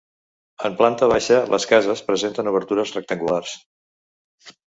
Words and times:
En 0.69 0.77
planta 0.79 1.09
baixa, 1.11 1.35
les 1.55 1.67
cases 1.73 2.01
presenten 2.09 2.51
obertures 2.53 2.95
rectangulars. 2.99 3.57